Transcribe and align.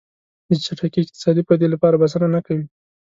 د 0.47 0.49
چټکې 0.65 0.99
اقتصادي 1.01 1.41
ودې 1.47 1.67
لپاره 1.73 1.99
بسنه 2.01 2.27
نه 2.35 2.39
کوي. 2.45 2.65